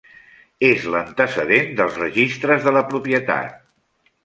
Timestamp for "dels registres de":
1.81-2.77